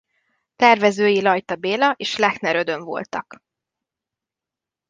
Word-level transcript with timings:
Tervezői 0.55 1.21
Lajta 1.21 1.55
Béla 1.55 1.93
és 1.97 2.17
Lechner 2.17 2.55
Ödön 2.55 2.83
voltak. 2.83 3.43